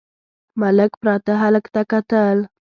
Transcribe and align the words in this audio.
ملک 0.61 0.91
پراته 1.01 1.33
هلک 1.41 1.65
ته 1.73 1.81
کتل…. 1.91 2.37